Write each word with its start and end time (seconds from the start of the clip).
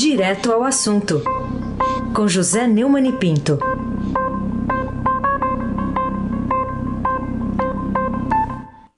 Direto 0.00 0.52
ao 0.52 0.62
assunto, 0.62 1.24
com 2.14 2.28
José 2.28 2.68
Neumann 2.68 3.08
e 3.08 3.12
Pinto. 3.18 3.58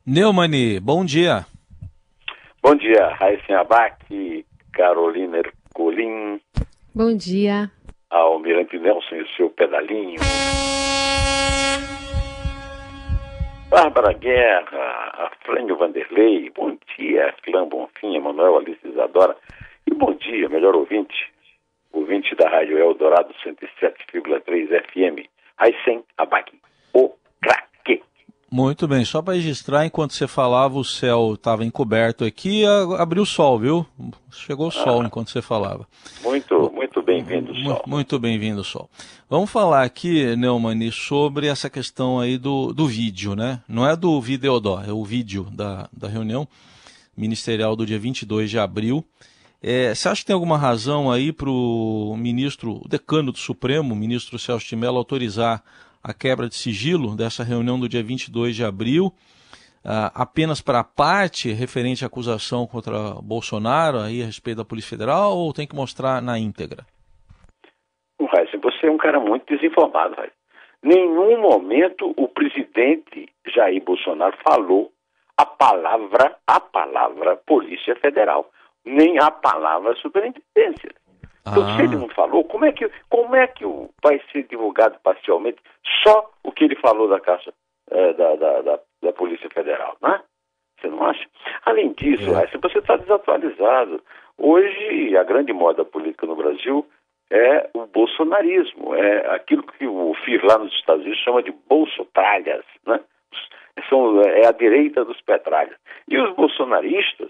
Neumani, 0.07 0.79
bom 0.79 1.03
dia. 1.03 1.47
Bom 2.63 2.75
dia, 2.75 3.15
Raíssen 3.15 3.57
Abac, 3.57 4.45
Carolina 4.75 5.39
Ercolim. 5.39 6.39
Bom 6.95 7.17
dia. 7.17 7.71
Almirante 8.11 8.79
Nelson 8.79 9.15
e 9.15 9.23
o 9.23 9.29
seu 9.39 9.49
pedalinho. 9.49 10.21
Bárbara 13.71 14.13
Guerra, 14.13 15.31
Aflânio 15.31 15.79
Vanderlei, 15.79 16.51
bom 16.55 16.77
dia, 16.99 17.35
Clã 17.43 17.67
Bonfim, 17.67 18.17
Emanuel 18.17 18.59
Alice 18.59 18.87
Isadora. 18.87 19.35
E 19.91 19.95
bom 19.95 20.15
dia, 20.15 20.49
melhor 20.49 20.77
ouvinte, 20.77 21.33
ouvinte 21.93 22.33
da 22.37 22.49
Rádio 22.49 22.79
Eldorado 22.79 23.35
107,3 23.45 24.69
FM, 24.87 25.27
Raíssen 25.57 26.05
Abac, 26.17 26.53
o 26.95 27.11
craque. 27.43 28.01
Muito 28.49 28.87
bem, 28.87 29.05
só 29.05 29.21
para 29.21 29.35
registrar, 29.35 29.85
enquanto 29.85 30.13
você 30.13 30.29
falava, 30.29 30.79
o 30.79 30.85
céu 30.85 31.35
estava 31.35 31.65
encoberto 31.65 32.25
aqui, 32.25 32.63
abriu 32.99 33.25
o 33.25 33.27
sol, 33.27 33.59
viu? 33.59 33.85
Chegou 34.31 34.69
o 34.69 34.71
sol 34.71 35.01
ah, 35.01 35.07
enquanto 35.07 35.31
você 35.31 35.43
falava. 35.43 35.85
Muito, 36.23 36.71
muito 36.73 37.03
bem-vindo, 37.03 37.53
sol. 37.57 37.83
Muito 37.85 38.19
bem-vindo, 38.21 38.63
sol. 38.63 38.89
Vamos 39.29 39.51
falar 39.51 39.83
aqui, 39.83 40.37
Neumani, 40.37 40.93
sobre 40.93 41.49
essa 41.49 41.69
questão 41.69 42.21
aí 42.21 42.39
do, 42.39 42.73
do 42.73 42.87
vídeo, 42.87 43.35
né? 43.35 43.61
Não 43.69 43.89
é 43.89 43.97
do 43.97 44.21
Videodó, 44.21 44.85
é 44.87 44.93
o 44.93 45.05
vídeo 45.05 45.49
da, 45.51 45.89
da 45.93 46.07
reunião 46.07 46.47
ministerial 47.17 47.75
do 47.75 47.85
dia 47.85 47.99
22 47.99 48.49
de 48.49 48.59
abril. 48.59 49.05
É, 49.63 49.95
você 49.95 50.09
acha 50.09 50.23
que 50.23 50.27
tem 50.27 50.35
alguma 50.35 50.57
razão 50.57 51.11
aí 51.11 51.33
para 51.33 51.51
o 51.51 52.17
ministro, 52.17 52.81
o 52.85 52.89
decano 52.89 53.31
do 53.31 53.39
Supremo, 53.39 53.93
o 53.93 53.97
ministro 53.97 54.39
Celso 54.39 54.67
de 54.67 54.77
Mello, 54.77 54.97
autorizar 54.97 55.63
a 56.03 56.15
quebra 56.15 56.49
de 56.49 56.55
sigilo 56.55 57.15
dessa 57.15 57.45
reunião 57.45 57.79
do 57.79 57.89
dia 57.89 58.03
22 58.03 58.57
de 58.57 58.65
abril, 58.65 59.07
uh, 59.85 60.09
apenas 60.15 60.63
para 60.63 60.81
a 60.81 60.85
parte 60.85 61.53
referente 61.53 62.05
à 62.05 62.07
acusação 62.07 62.67
contra 62.67 63.21
Bolsonaro 63.23 63.99
aí 63.99 64.23
a 64.23 64.27
respeito 64.27 64.59
da 64.59 64.65
Polícia 64.65 64.97
Federal 64.97 65.37
ou 65.37 65.53
tem 65.53 65.67
que 65.67 65.77
mostrar 65.77 66.23
na 66.23 66.39
íntegra? 66.39 66.87
Você 68.81 68.87
é 68.87 68.91
um 68.91 68.97
cara 68.97 69.21
muito 69.21 69.45
desinformado, 69.47 70.15
Raíssa. 70.15 70.35
Nenhum 70.83 71.39
momento 71.43 72.15
o 72.17 72.29
presidente 72.29 73.29
Jair 73.55 73.83
Bolsonaro 73.85 74.35
falou 74.43 74.91
a 75.37 75.45
palavra, 75.45 76.37
a 76.47 76.59
palavra 76.59 77.37
Polícia 77.37 77.95
Federal 77.97 78.51
nem 78.85 79.19
a 79.19 79.31
palavra 79.31 79.95
superintendência. 79.97 80.91
Então, 81.47 81.67
ah. 81.67 81.77
se 81.77 81.83
ele 81.83 81.97
não 81.97 82.09
falou, 82.09 82.45
como 82.45 82.65
é 82.65 82.73
que, 82.73 82.91
como 83.09 83.35
é 83.35 83.47
que 83.47 83.65
vai 84.03 84.21
ser 84.31 84.45
divulgado 84.45 84.99
parcialmente 85.03 85.59
só 86.03 86.31
o 86.45 86.53
que 86.53 86.65
ele 86.65 86.77
falou 86.77 87.09
da 87.09 87.21
Caixa 87.21 87.53
é, 87.91 88.13
da, 88.13 88.37
da, 88.37 88.63
da, 88.63 88.81
da, 89.03 89.13
Polícia 89.13 89.49
Federal, 89.53 89.97
né? 90.03 90.21
Você 90.79 90.89
não 90.89 91.05
acha? 91.05 91.27
Além 91.67 91.93
disso, 91.93 92.31
é. 92.31 92.47
você 92.47 92.79
está 92.79 92.97
desatualizado. 92.97 94.03
Hoje, 94.39 95.17
a 95.17 95.25
grande 95.25 95.53
moda 95.53 95.85
política 95.85 96.27
no 96.27 96.37
Brasil 96.37 96.87
é 97.31 97.69
o 97.75 97.87
bolsonarismo, 97.87 98.95
é 98.95 99.35
aquilo 99.35 99.63
que 99.63 99.87
o 99.87 100.15
FIR 100.25 100.45
lá 100.45 100.59
nos 100.59 100.73
Estados 100.73 101.03
Unidos 101.03 101.23
chama 101.23 101.43
de 101.43 101.53
bolsotralhas, 101.69 102.65
né? 102.87 103.01
São, 103.89 104.21
é 104.23 104.47
a 104.47 104.53
direita 104.53 105.05
dos 105.05 105.21
petralhas. 105.23 105.77
E 106.09 106.19
os 106.19 106.35
bolsonaristas 106.35 107.30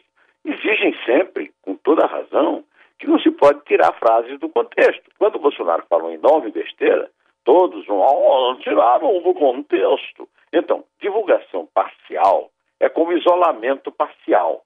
exigem 0.53 0.95
sempre, 1.05 1.53
com 1.63 1.75
toda 1.75 2.07
razão, 2.07 2.65
que 2.99 3.07
não 3.07 3.19
se 3.19 3.31
pode 3.31 3.65
tirar 3.65 3.93
frases 3.95 4.39
do 4.39 4.49
contexto. 4.49 5.11
Quando 5.19 5.37
o 5.37 5.41
Bolsonaro 5.41 5.85
fala 5.89 6.05
uma 6.05 6.15
enorme 6.15 6.51
besteira, 6.51 7.11
todos 7.45 7.87
vão, 7.87 7.99
oh, 7.99 8.57
tiraram 8.57 9.23
do 9.23 9.35
contexto. 9.35 10.29
Então, 10.53 10.85
divulgação 11.01 11.67
parcial 11.73 12.51
é 12.79 12.89
como 12.89 13.13
isolamento 13.13 13.91
parcial. 13.91 14.63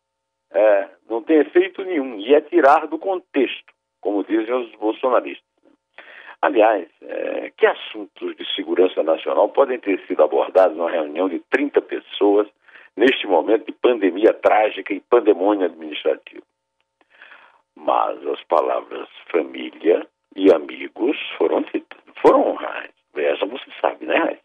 É, 0.53 0.89
não 1.09 1.23
tem 1.23 1.39
efeito 1.39 1.85
nenhum 1.85 2.19
e 2.19 2.35
é 2.35 2.41
tirar 2.41 2.87
do 2.87 2.99
contexto, 2.99 3.73
como 4.01 4.25
dizem 4.25 4.55
os 4.55 4.71
bolsonaristas. 4.77 5.45
Aliás, 6.41 6.87
é, 7.03 7.51
que 7.57 7.67
assuntos 7.67 8.37
de 8.37 8.55
segurança 8.55 9.03
nacional 9.03 9.49
podem 9.49 9.81
ter 9.81 9.99
sido 10.07 10.23
abordados 10.23 10.77
numa 10.77 10.91
reunião 10.91 11.29
de 11.29 11.41
30 11.51 11.81
pessoas 11.81 12.47
neste 12.97 13.27
momento 13.27 13.67
de 13.67 13.73
pandemia 13.73 14.33
trágica 14.33 14.93
e 14.93 15.01
pandemônio 15.01 15.67
administrativo. 15.67 16.45
Mas 17.77 18.25
as 18.27 18.43
palavras 18.45 19.09
família 19.31 20.07
e 20.37 20.53
amigos 20.53 21.17
foram 21.37 21.63
ditas, 21.63 21.99
foram 22.23 22.51
honradas. 22.51 22.91
Essa 23.17 23.47
você 23.47 23.71
sabe, 23.81 24.07
né, 24.07 24.17
Raiz? 24.17 24.39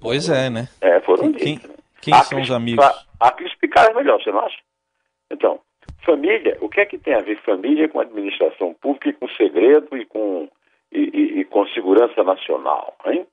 Pois 0.00 0.28
é, 0.28 0.50
né? 0.50 0.68
É, 0.80 1.00
foram 1.00 1.32
quem, 1.32 1.56
ditas. 1.56 1.70
Quem, 2.00 2.12
quem 2.14 2.22
são 2.24 2.40
os 2.40 2.50
amigos? 2.50 2.84
Há 3.20 3.32
que 3.32 3.44
explicar 3.44 3.94
melhor, 3.94 4.20
você 4.22 4.30
não 4.30 4.40
acha? 4.40 4.58
Então, 5.30 5.60
família, 6.04 6.58
o 6.60 6.68
que 6.68 6.80
é 6.80 6.86
que 6.86 6.98
tem 6.98 7.14
a 7.14 7.20
ver 7.20 7.40
família 7.42 7.88
com 7.88 8.00
administração 8.00 8.74
pública 8.74 9.08
e 9.08 9.12
com 9.12 9.28
segredo 9.28 9.96
e 9.96 10.04
com, 10.04 10.48
e, 10.90 11.00
e, 11.00 11.40
e 11.40 11.44
com 11.44 11.66
segurança 11.68 12.22
nacional, 12.22 12.96
hein? 13.06 13.26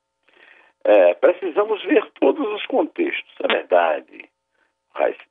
É, 0.90 1.14
precisamos 1.14 1.84
ver 1.84 2.04
todos 2.20 2.48
os 2.52 2.66
contextos. 2.66 3.32
É 3.44 3.48
verdade, 3.48 4.28
Raíssa, 4.96 5.22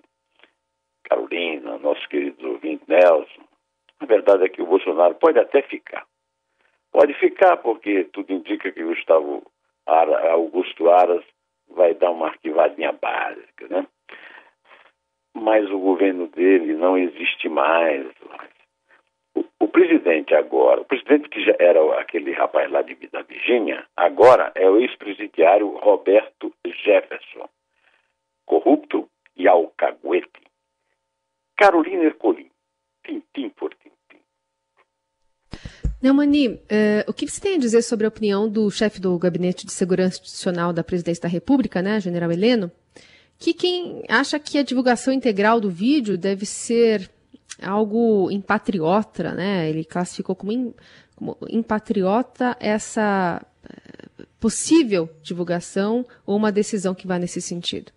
Carolina, 1.02 1.78
nosso 1.78 2.08
querido 2.08 2.52
ouvinte 2.52 2.84
Nelson. 2.86 3.42
A 3.98 4.06
verdade 4.06 4.44
é 4.44 4.48
que 4.48 4.62
o 4.62 4.66
Bolsonaro 4.66 5.16
pode 5.16 5.36
até 5.36 5.62
ficar. 5.62 6.06
Pode 6.92 7.12
ficar 7.14 7.56
porque 7.56 8.04
tudo 8.04 8.32
indica 8.32 8.70
que 8.70 8.84
Gustavo 8.84 9.50
Ara, 9.84 10.30
Augusto 10.30 10.90
Aras 10.90 11.24
vai 11.68 11.92
dar 11.92 12.12
uma 12.12 12.28
arquivadinha 12.28 12.92
básica, 12.92 13.66
né? 13.66 13.84
Mas 15.34 15.68
o 15.72 15.78
governo 15.80 16.28
dele 16.28 16.74
não 16.74 16.96
existe 16.96 17.48
mais. 17.48 18.06
O 19.60 19.66
presidente 19.66 20.34
agora, 20.34 20.80
o 20.80 20.84
presidente 20.84 21.28
que 21.28 21.44
já 21.44 21.54
era 21.58 22.00
aquele 22.00 22.32
rapaz 22.32 22.70
lá 22.70 22.82
de, 22.82 22.94
da 23.08 23.22
Virgínia, 23.22 23.84
agora 23.96 24.52
é 24.54 24.68
o 24.68 24.78
ex-presidiário 24.78 25.76
Roberto 25.78 26.54
Jefferson, 26.84 27.48
corrupto 28.46 29.08
e 29.36 29.48
alcaguete. 29.48 30.28
Carolina 31.56 32.04
Ercolim, 32.04 32.48
tintim 33.04 33.48
por 33.50 33.74
tintim. 33.74 34.22
Neumani, 36.00 36.48
uh, 36.48 36.58
o 37.08 37.12
que 37.12 37.26
você 37.26 37.40
tem 37.40 37.56
a 37.56 37.58
dizer 37.58 37.82
sobre 37.82 38.06
a 38.06 38.08
opinião 38.08 38.48
do 38.48 38.70
chefe 38.70 39.00
do 39.00 39.18
Gabinete 39.18 39.66
de 39.66 39.72
Segurança 39.72 40.20
Institucional 40.20 40.72
da 40.72 40.84
Presidência 40.84 41.22
da 41.22 41.28
República, 41.28 41.82
né, 41.82 41.98
General 42.00 42.30
Heleno, 42.30 42.70
que 43.36 43.52
quem 43.52 44.04
acha 44.08 44.38
que 44.38 44.58
a 44.58 44.62
divulgação 44.62 45.12
integral 45.12 45.60
do 45.60 45.68
vídeo 45.68 46.16
deve 46.16 46.46
ser 46.46 47.10
algo 47.62 48.30
impatriota, 48.30 49.34
né? 49.34 49.68
Ele 49.68 49.84
classificou 49.84 50.36
como, 50.36 50.52
in, 50.52 50.74
como 51.16 51.36
impatriota 51.50 52.56
essa 52.60 53.44
eh, 53.64 54.24
possível 54.40 55.08
divulgação 55.22 56.04
ou 56.26 56.36
uma 56.36 56.52
decisão 56.52 56.94
que 56.94 57.06
vá 57.06 57.18
nesse 57.18 57.40
sentido. 57.40 57.92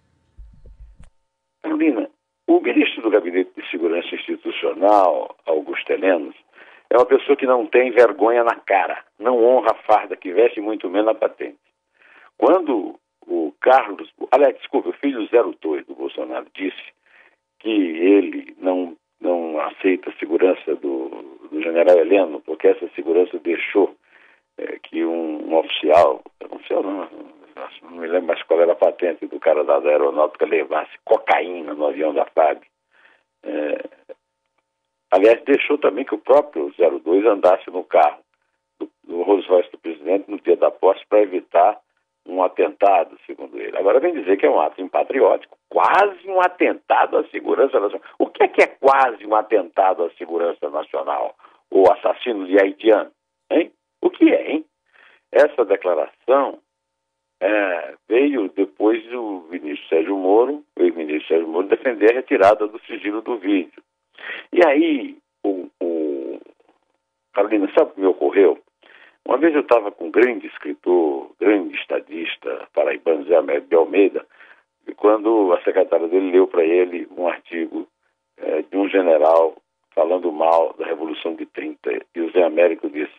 Carolina, 1.61 2.09
o 2.47 2.59
ministro 2.59 3.01
do 3.01 3.09
Gabinete 3.09 3.51
de 3.55 3.69
Segurança 3.69 4.15
Institucional, 4.15 5.35
Augusto 5.45 5.91
Helenos, 5.91 6.35
é 6.89 6.97
uma 6.97 7.05
pessoa 7.05 7.37
que 7.37 7.45
não 7.45 7.65
tem 7.65 7.91
vergonha 7.91 8.43
na 8.43 8.55
cara, 8.55 9.03
não 9.17 9.41
honra 9.43 9.71
a 9.71 9.83
farda 9.83 10.17
que 10.17 10.33
veste, 10.33 10.59
muito 10.59 10.89
menos 10.89 11.09
a 11.09 11.15
patente. 11.15 11.57
Quando 12.37 12.99
o 13.25 13.53
Carlos, 13.61 14.11
aliás, 14.31 14.57
desculpa, 14.57 14.89
o 14.89 14.93
filho 14.93 15.27
02 15.61 15.85
do 15.85 15.95
Bolsonaro 15.95 16.47
disse 16.53 16.81
que 17.59 17.69
ele 17.69 18.55
não 18.59 18.97
não 19.21 19.59
aceita 19.59 20.09
a 20.09 20.13
segurança 20.13 20.75
do, 20.75 21.09
do 21.51 21.61
general 21.61 21.97
Heleno, 21.97 22.41
porque 22.41 22.67
essa 22.67 22.89
segurança 22.95 23.37
deixou 23.39 23.95
é, 24.57 24.79
que 24.79 25.05
um, 25.05 25.47
um, 25.47 25.55
oficial, 25.57 26.21
não 26.49 26.59
sei, 26.63 26.75
não, 26.77 27.07
não 27.83 27.91
me 27.91 28.07
lembro 28.07 28.27
mais 28.27 28.43
qual 28.43 28.61
era 28.61 28.71
a 28.73 28.75
patente 28.75 29.27
do 29.27 29.39
cara 29.39 29.63
da 29.63 29.77
aeronáutica, 29.77 30.45
levasse 30.45 30.91
cocaína 31.05 31.73
no 31.73 31.87
avião 31.87 32.13
da 32.13 32.25
FAB. 32.25 32.61
É, 33.43 33.83
aliás, 35.11 35.43
deixou 35.43 35.77
também 35.77 36.03
que 36.03 36.15
o 36.15 36.19
próprio 36.19 36.73
02 36.77 37.25
andasse 37.25 37.69
no 37.69 37.83
carro 37.83 38.19
do, 38.79 38.89
do 39.03 39.21
Rolls 39.21 39.47
Royce 39.47 39.71
do 39.71 39.77
presidente 39.77 40.29
no 40.29 40.39
dia 40.39 40.57
da 40.57 40.71
posse 40.71 41.05
para 41.07 41.21
evitar 41.21 41.79
um 42.25 42.43
atentado, 42.43 43.17
segundo 43.25 43.59
ele. 43.59 43.77
Agora 43.77 43.99
vem 43.99 44.13
dizer 44.13 44.37
que 44.37 44.45
é 44.45 44.49
um 44.49 44.59
ato 44.59 44.81
impatriótico, 44.81 45.57
quase 45.69 46.27
um 46.27 46.39
atentado 46.39 47.17
à 47.17 47.23
segurança 47.29 47.79
nacional. 47.79 48.07
O 48.41 48.43
que 48.43 48.45
é 48.45 48.47
que 48.47 48.61
é 48.63 48.67
quase 48.79 49.23
um 49.23 49.35
atentado 49.35 50.03
à 50.03 50.09
segurança 50.13 50.67
nacional? 50.67 51.35
Ou 51.69 51.91
assassino 51.91 52.47
de 52.47 52.59
haitiano? 52.59 53.11
Hein? 53.51 53.71
O 54.01 54.09
que 54.09 54.33
é, 54.33 54.53
hein? 54.53 54.65
Essa 55.31 55.63
declaração 55.63 56.57
é, 57.39 57.93
veio 58.09 58.49
depois 58.49 59.03
do 59.09 59.45
ministro 59.51 59.87
Sérgio 59.89 60.17
Moro, 60.17 60.63
o 60.75 60.81
ex-ministro 60.81 61.27
Sérgio 61.27 61.47
Moro, 61.47 61.67
defender 61.67 62.11
a 62.11 62.15
retirada 62.15 62.67
do 62.67 62.81
sigilo 62.85 63.21
do 63.21 63.37
vídeo. 63.37 63.83
E 64.51 64.65
aí 64.65 65.17
o, 65.43 65.69
o, 65.79 66.39
Carolina, 67.33 67.71
sabe 67.77 67.91
o 67.91 67.93
que 67.93 68.01
me 68.01 68.07
ocorreu? 68.07 68.57
Uma 69.23 69.37
vez 69.37 69.53
eu 69.53 69.61
estava 69.61 69.91
com 69.91 70.05
um 70.05 70.11
grande 70.11 70.47
escritor, 70.47 71.31
grande 71.39 71.75
estadista, 71.75 72.67
paraibano 72.73 73.23
Zé 73.25 73.35
Américo 73.35 73.67
de 73.67 73.75
Almeida, 73.75 74.25
e 74.87 74.95
quando 74.95 75.53
a 75.53 75.61
secretária 75.61 76.07
dele 76.07 76.31
leu 76.31 76.47
para 76.47 76.63
ele 76.63 77.07
um 77.15 77.27
artigo 77.27 77.87
é, 78.51 78.61
de 78.63 78.77
um 78.77 78.89
general 78.89 79.55
falando 79.95 80.31
mal 80.31 80.73
da 80.73 80.85
Revolução 80.85 81.35
de 81.35 81.45
30, 81.45 82.05
e 82.13 82.21
o 82.21 82.31
Zé 82.31 82.43
Américo 82.43 82.89
disse, 82.89 83.13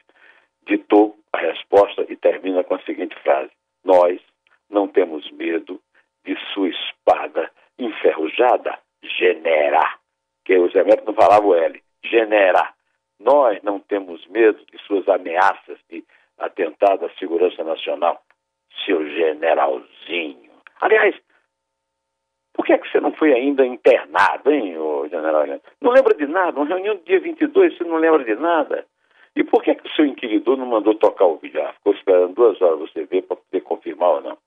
ditou 0.66 1.16
a 1.32 1.38
resposta 1.38 2.04
e 2.08 2.16
termina 2.16 2.62
com 2.62 2.74
a 2.74 2.82
seguinte 2.82 3.16
frase: 3.22 3.50
Nós 3.82 4.20
não 4.70 4.86
temos 4.86 5.30
medo 5.32 5.80
de 6.24 6.36
sua 6.52 6.68
espada 6.68 7.50
enferrujada, 7.78 8.78
genera. 9.02 9.82
Que 10.44 10.58
o 10.58 10.68
Zé 10.70 10.80
Américo 10.80 11.06
não 11.06 11.14
falava 11.14 11.46
o 11.46 11.54
L, 11.54 11.82
genera. 12.04 12.74
Nós 13.18 13.62
não 13.62 13.78
temos 13.80 14.26
medo 14.26 14.58
de 14.70 14.78
suas 14.86 15.08
ameaças 15.08 15.78
de 15.88 16.04
atentado 16.38 17.06
à 17.06 17.10
segurança 17.18 17.62
nacional, 17.64 18.20
seu 18.84 19.06
generalzinho. 19.08 20.50
Aliás, 20.80 21.14
por 22.52 22.66
que 22.66 22.72
é 22.72 22.78
que 22.78 22.90
você 22.90 23.00
não 23.00 23.12
foi 23.12 23.32
ainda 23.32 23.66
internado, 23.66 24.50
hein, 24.50 24.76
ô 24.78 25.08
general? 25.08 25.44
Não 25.80 25.90
lembra 25.90 26.14
de 26.14 26.26
nada? 26.26 26.58
Uma 26.58 26.66
reunião 26.66 26.96
do 26.96 27.04
dia 27.04 27.20
22, 27.20 27.76
você 27.76 27.84
não 27.84 27.96
lembra 27.96 28.24
de 28.24 28.34
nada? 28.34 28.86
E 29.34 29.42
por 29.42 29.62
que, 29.62 29.70
é 29.70 29.74
que 29.74 29.86
o 29.86 29.92
seu 29.92 30.04
inquiridor 30.04 30.58
não 30.58 30.66
mandou 30.66 30.94
tocar 30.94 31.24
o 31.24 31.36
vídeo? 31.36 31.62
Ah, 31.62 31.72
ficou 31.72 31.94
esperando 31.94 32.34
duas 32.34 32.60
horas 32.60 32.80
você 32.80 33.04
ver 33.06 33.22
para 33.22 33.36
poder 33.36 33.60
confirmar 33.62 34.10
ou 34.10 34.20
não. 34.20 34.38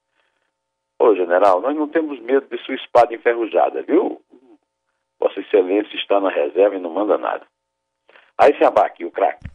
Ô, 0.99 1.15
general, 1.15 1.59
nós 1.59 1.75
não 1.75 1.87
temos 1.87 2.19
medo 2.19 2.47
de 2.47 2.63
sua 2.63 2.75
espada 2.75 3.13
enferrujada, 3.13 3.81
viu? 3.81 4.21
Vossa 5.19 5.39
Excelência 5.39 5.95
está 5.95 6.19
na 6.19 6.29
reserva 6.29 6.75
e 6.75 6.79
não 6.79 6.91
manda 6.91 7.17
nada. 7.17 7.45
Aí 8.37 8.55
se 8.57 8.63
abaque, 8.63 9.03
o 9.03 9.11
craque. 9.11 9.54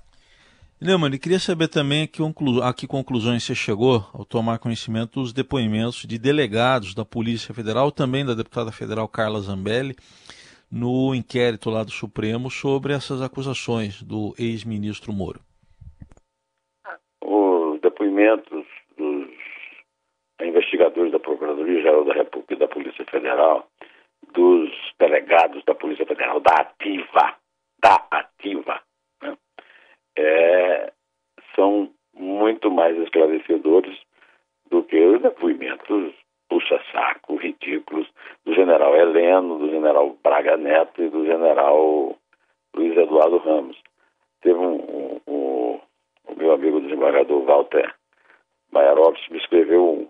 Neumann, 0.82 1.18
queria 1.18 1.38
saber 1.38 1.68
também 1.68 2.04
a 2.04 2.08
que, 2.08 2.22
a 2.62 2.72
que 2.72 2.86
conclusões 2.86 3.44
você 3.44 3.54
chegou 3.54 4.02
ao 4.14 4.24
tomar 4.24 4.58
conhecimento 4.58 5.20
dos 5.20 5.30
depoimentos 5.30 6.06
de 6.06 6.18
delegados 6.18 6.94
da 6.94 7.04
Polícia 7.04 7.52
Federal, 7.52 7.92
também 7.92 8.24
da 8.24 8.32
deputada 8.32 8.72
federal 8.72 9.06
Carla 9.06 9.40
Zambelli, 9.40 9.94
no 10.72 11.14
inquérito 11.14 11.68
lá 11.68 11.84
do 11.84 11.90
Supremo 11.90 12.50
sobre 12.50 12.94
essas 12.94 13.20
acusações 13.20 14.02
do 14.02 14.34
ex-ministro 14.38 15.12
Moro. 15.12 15.40
Os 17.22 17.78
depoimentos 17.82 18.64
dos 18.96 19.28
investigadores 20.40 21.12
da 21.12 21.18
Procuradoria-Geral 21.18 22.06
da 22.06 22.14
República 22.14 22.54
e 22.54 22.58
da 22.58 22.68
Polícia 22.68 23.04
Federal, 23.04 23.68
dos 24.32 24.70
delegados 24.98 25.62
da 25.66 25.74
Polícia 25.74 26.06
Federal, 26.06 26.40
da 26.40 26.54
ativa, 26.54 27.36
da 27.82 28.06
ativa? 28.10 28.80
É, 30.16 30.92
são 31.54 31.90
muito 32.14 32.70
mais 32.70 32.96
esclarecedores 32.98 33.98
do 34.70 34.82
que 34.82 34.98
os 34.98 35.22
depoimentos 35.22 36.14
puxa-saco, 36.48 37.36
ridículos, 37.36 38.08
do 38.44 38.54
general 38.54 38.96
Heleno, 38.96 39.58
do 39.58 39.70
general 39.70 40.16
Braga 40.22 40.56
Neto 40.56 41.02
e 41.02 41.08
do 41.08 41.24
general 41.24 42.16
Luiz 42.74 42.96
Eduardo 42.96 43.38
Ramos. 43.38 43.80
Teve 44.42 44.58
um, 44.58 44.76
um, 44.76 45.20
um 45.28 45.80
o 46.30 46.36
meu 46.36 46.52
amigo 46.52 46.80
desembargador 46.80 47.42
Walter 47.42 47.94
Maiarovski 48.72 49.32
me 49.32 49.38
escreveu 49.38 50.08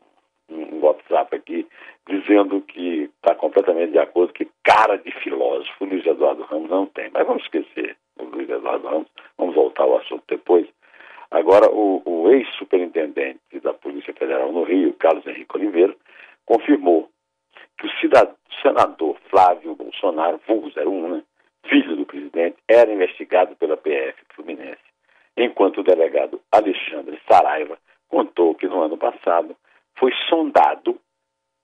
um, 0.51 0.55
um 0.55 0.85
WhatsApp 0.85 1.35
aqui 1.35 1.67
dizendo 2.09 2.61
que 2.63 3.11
está 3.17 3.35
completamente 3.35 3.93
de 3.93 3.99
acordo 3.99 4.33
que 4.33 4.51
cara 4.63 4.97
de 4.97 5.11
filósofo 5.23 5.85
Luiz 5.85 6.05
Eduardo 6.05 6.43
Ramos 6.43 6.71
não 6.71 6.87
tem. 6.87 7.11
Mas 7.13 7.27
vamos 7.27 7.43
esquecer 7.45 7.97
Ramos, 8.91 9.07
vamos 9.37 9.55
voltar 9.55 9.85
ao 9.85 9.99
assunto 9.99 10.25
depois. 10.29 10.67
Agora, 11.31 11.71
o, 11.71 12.03
o 12.05 12.31
ex-superintendente 12.31 13.61
da 13.63 13.73
Polícia 13.73 14.13
Federal 14.15 14.53
no 14.53 14.65
Rio, 14.65 14.95
Carlos 14.95 15.27
Henrique 15.27 15.57
Oliveira, 15.57 15.95
confirmou 16.45 17.09
que 17.79 17.87
o 17.87 17.91
cidadão, 18.01 18.35
senador 18.63 19.17
Flávio 19.31 19.75
Bolsonaro, 19.75 20.41
vulgo 20.47 20.71
01, 20.77 21.09
né, 21.09 21.23
filho 21.69 21.97
do 21.97 22.05
presidente, 22.05 22.57
era 22.69 22.93
investigado 22.93 23.55
pela 23.57 23.77
PF 23.77 24.19
Fluminense, 24.35 24.83
enquanto 25.37 25.79
o 25.79 25.85
delegado 25.85 26.41
Alexandre 26.51 27.19
Saraiva 27.29 27.79
contou 28.09 28.55
que 28.55 28.67
no 28.67 28.83
ano 28.83 28.99
passado 28.99 29.57
foi 29.97 30.13
sondado 30.29 30.99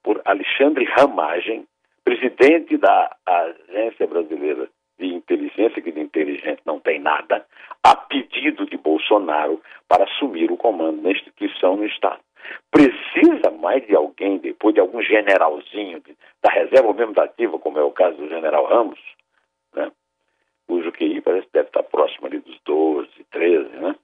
por 0.03 0.23
Alexandre 0.25 0.85
Ramagem, 0.85 1.67
presidente 2.05 2.76
da 2.76 3.17
Agência 3.26 4.06
Brasileira 4.06 4.70
de 4.98 5.06
Inteligência, 5.06 5.82
que 5.82 5.93
de 5.93 6.00
inteligente 6.00 6.62
não 6.64 6.81
tem 6.81 6.98
nada, 6.98 7.46
a 7.82 7.96
pedido 7.96 8.66
de 8.66 8.76
Bolsonaro 8.76 9.60
para 9.88 10.04
assumir 10.04 10.50
o 10.50 10.56
comando 10.56 11.02
da 11.02 11.10
instituição 11.10 11.76
no 11.76 11.87
Estado. 11.87 12.20
Precisa 12.70 13.50
mais 13.50 13.87
de 13.87 13.94
alguém, 13.94 14.38
depois 14.38 14.75
de 14.75 14.81
algum 14.81 15.02
generalzinho 15.02 16.00
de, 16.00 16.16
da 16.43 16.50
reserva 16.50 16.88
ou 16.88 16.94
mesmo 16.94 17.12
da 17.12 17.25
ativa, 17.25 17.58
como 17.58 17.78
é 17.78 17.82
o 17.82 17.90
caso 17.90 18.16
do 18.16 18.28
general 18.28 18.66
Ramos, 18.66 19.00
né? 19.75 19.90
cujo 20.66 20.93
QI 20.93 21.20
parece 21.20 21.46
que 21.46 21.52
deve 21.52 21.69
estar 21.69 21.82
próximo 21.84 22.26
ali 22.26 22.38
dos 22.38 22.58
12, 22.64 23.08
13, 23.31 23.69
né? 23.76 23.96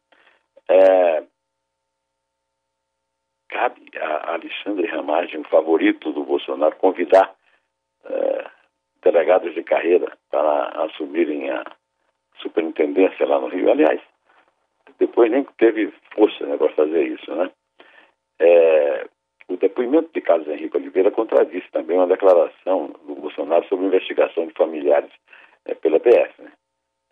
É, 0.68 1.22
cabe 3.48 3.82
a 3.98 4.34
Alexandre 4.34 4.86
Ramagem, 4.86 5.40
o 5.40 5.44
favorito 5.44 6.12
do 6.12 6.24
Bolsonaro, 6.24 6.76
convidar 6.76 7.34
delegados 9.02 9.54
de 9.54 9.62
carreira 9.62 10.12
para 10.30 10.84
assumirem 10.84 11.50
a 11.50 11.64
superintendência 12.40 13.26
lá 13.26 13.40
no 13.40 13.48
Rio. 13.48 13.70
Aliás, 13.70 14.00
depois 14.98 15.30
nem 15.30 15.44
teve 15.58 15.92
força 16.14 16.46
né, 16.46 16.56
para 16.56 16.68
fazer 16.70 17.02
isso, 17.06 17.34
né? 17.34 17.50
É, 18.38 19.06
o 19.48 19.56
depoimento 19.56 20.10
de 20.14 20.20
Carlos 20.20 20.48
Henrique 20.48 20.76
Oliveira 20.76 21.10
contradisse 21.10 21.70
também 21.70 21.96
uma 21.96 22.06
declaração 22.06 22.92
do 23.06 23.14
Bolsonaro 23.14 23.66
sobre 23.68 23.86
investigação 23.86 24.46
de 24.46 24.54
familiares 24.54 25.10
é, 25.66 25.74
pela 25.74 26.00
PF. 26.00 26.42
Né? 26.42 26.52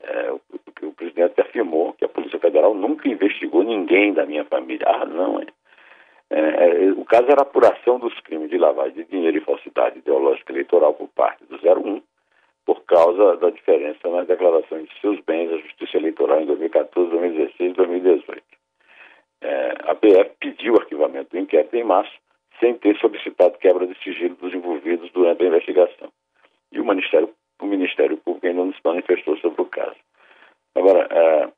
É, 0.03 0.33
o, 0.33 0.41
o, 0.83 0.93
presidente 0.93 1.41
afirmou 1.41 1.93
que 1.93 2.05
a 2.05 2.09
Polícia 2.09 2.39
Federal 2.39 2.75
nunca 2.75 3.09
investigou 3.09 3.63
ninguém 3.63 4.13
da 4.13 4.25
minha 4.25 4.45
família. 4.45 4.87
Ah, 4.89 5.05
não, 5.05 5.41
é. 5.41 5.47
É, 6.31 6.93
o 6.93 7.05
caso 7.05 7.27
era 7.29 7.43
apuração 7.43 7.99
dos 7.99 8.19
crimes 8.21 8.51
de 8.51 8.57
lavagem 8.57 8.95
de 8.95 9.05
dinheiro 9.05 9.39
e 9.39 9.45
falsidade 9.45 9.99
ideológica 9.99 10.53
eleitoral 10.53 10.95
por 10.95 11.09
parte 11.09 11.45
do 11.45 11.57
01, 11.57 12.01
por 12.65 12.85
causa 12.85 13.37
da 13.39 13.51
diferença 13.51 14.09
nas 14.09 14.29
declarações 14.29 14.89
de 14.89 15.01
seus 15.01 15.19
bens 15.21 15.53
à 15.53 15.57
Justiça 15.59 15.97
Eleitoral 15.97 16.41
em 16.41 16.47
2014, 16.47 17.11
2016 17.11 17.73
e 17.73 17.75
2018. 17.75 18.43
É, 19.43 19.75
a 19.91 19.95
PF 19.95 20.31
pediu 20.39 20.75
o 20.75 20.81
arquivamento 20.81 21.31
do 21.31 21.39
inquérito 21.39 21.75
em 21.75 21.83
março, 21.83 22.13
sem 22.61 22.75
ter 22.75 22.97
solicitado 22.99 23.59
quebra 23.59 23.87
de 23.87 23.99
sigilo 24.03 24.37
dos 24.37 24.55
envolvidos 24.55 25.11
durante 25.11 25.43
a 25.43 25.49
investigação. 25.49 26.13
E 26.71 26.79
o 26.79 26.85
Ministério, 26.85 27.31
o 27.61 27.67
Ministério 27.67 28.19
Público 28.19 28.47
ainda 28.47 28.65
não 28.65 28.73
se 28.73 28.81
manifestou 28.85 29.37
sobre 29.39 29.63
o 29.63 29.67
caso. 29.67 29.97
Agora, 30.77 31.09
é, 31.11 31.49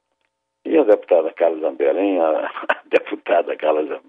e 0.65 0.79
a 0.79 0.85
deputada 0.85 1.33
Carla 1.33 1.59
Zambelli, 1.59 2.01
hein? 2.01 2.21
A, 2.21 2.47
a 2.71 2.83
deputada 2.87 3.57
Carla 3.57 3.83
Zambelli, 3.83 4.02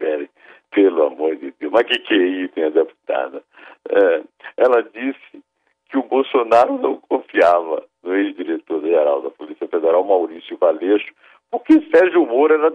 mas 1.73 1.87
é 1.89 2.15
isso, 2.15 2.53
hein, 2.55 2.65
a 2.65 2.69
deputada? 2.69 3.43
É, 3.89 4.21
ela 4.57 4.83
disse 4.83 5.43
que 5.89 5.97
o 5.97 6.03
Bolsonaro 6.03 6.77
não 6.77 6.97
confiava 6.97 7.83
no 8.03 8.15
ex-diretor-geral 8.15 9.23
da 9.23 9.31
Polícia 9.31 9.67
Federal, 9.67 10.03
Maurício 10.03 10.55
Valeixo, 10.57 11.11
porque 11.49 11.81
Sérgio 11.89 12.27
Moro 12.27 12.53
era 12.53 12.71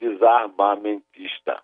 desarmamentista. 0.00 1.62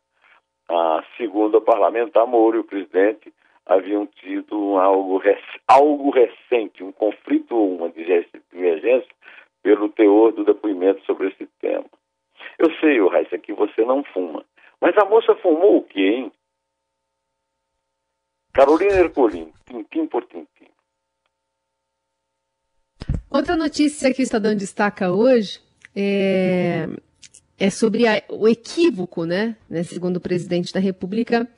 A 0.69 1.03
segunda 1.17 1.61
parlamentar, 1.61 2.25
Moro 2.25 2.59
e 2.59 2.61
o 2.61 2.65
presidente 2.65 3.35
haviam 3.67 4.07
tido 4.07 4.79
algo, 4.79 5.21
algo 5.67 6.11
recente, 6.11 6.85
um 6.85 6.93
conflito 6.93 7.57
ou 7.57 7.79
uma 7.79 7.91
divergência 7.91 9.11
pelo 9.61 9.89
teor 9.89 10.31
do 10.31 10.45
depoimento 10.45 11.05
sobre 11.05 11.31
esse 11.31 11.49
tema. 11.61 11.87
Eu 12.61 12.73
sei, 12.79 13.05
Raíssa, 13.09 13.39
que 13.39 13.53
você 13.53 13.85
não 13.85 14.05
fuma. 14.05 14.45
Mas 14.81 14.97
a 14.99 15.05
moça 15.05 15.35
fumou 15.37 15.79
o 15.79 15.83
quê, 15.83 16.01
hein? 16.01 16.33
Carolina 18.55 18.95
Ercolim, 18.95 19.53
tintim 19.69 20.07
por 20.07 20.25
tintim. 20.27 20.71
Outra 23.29 23.57
notícia 23.57 24.15
que 24.15 24.23
o 24.23 24.25
Estadão 24.25 24.55
destaca 24.55 25.11
hoje 25.11 25.61
é, 25.95 26.89
é 27.59 27.69
sobre 27.69 28.07
a, 28.07 28.23
o 28.29 28.47
equívoco, 28.47 29.25
né, 29.25 29.57
né, 29.69 29.83
segundo 29.83 30.19
o 30.19 30.21
presidente 30.21 30.73
da 30.73 30.79
República, 30.79 31.49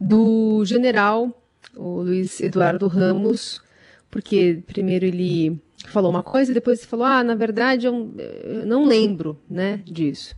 do 0.00 0.64
general 0.64 1.38
o 1.76 2.00
Luiz 2.00 2.40
Eduardo 2.40 2.88
Ramos, 2.88 3.62
porque 4.10 4.62
primeiro 4.66 5.04
ele 5.04 5.60
falou 5.86 6.10
uma 6.10 6.22
coisa 6.22 6.50
e 6.50 6.54
depois 6.54 6.82
falou, 6.82 7.04
ah, 7.04 7.22
na 7.22 7.34
verdade 7.34 7.86
eu, 7.86 8.14
eu 8.16 8.64
não 8.64 8.86
lembro, 8.86 9.38
né, 9.50 9.82
disso. 9.84 10.34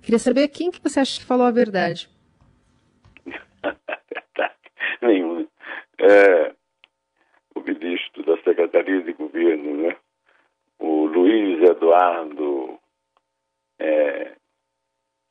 Queria 0.00 0.18
saber 0.20 0.46
quem 0.46 0.70
que 0.70 0.80
você 0.80 1.00
acha 1.00 1.18
que 1.18 1.26
falou 1.26 1.44
a 1.44 1.50
verdade. 1.50 2.08
é 6.00 6.54
o 7.54 7.60
ministro 7.60 8.22
da 8.24 8.36
Secretaria 8.42 9.02
de 9.02 9.12
Governo, 9.12 9.76
né? 9.76 9.96
o 10.78 11.06
Luiz 11.06 11.62
Eduardo 11.62 12.78
é, 13.78 14.32